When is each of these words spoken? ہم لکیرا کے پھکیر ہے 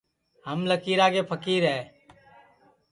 ہم 0.47 0.59
لکیرا 0.69 1.07
کے 1.13 1.21
پھکیر 1.29 1.63
ہے 1.71 1.79